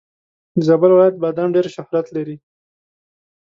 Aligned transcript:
د 0.57 0.59
زابل 0.67 0.89
ولایت 0.93 1.15
بادم 1.23 1.49
ډېر 1.55 1.65
شهرت 1.75 2.05
لري. 2.15 2.37